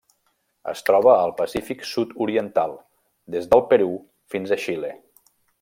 [0.71, 2.75] Es troba al Pacífic sud-oriental:
[3.37, 3.93] des del Perú
[4.37, 4.95] fins a Xile.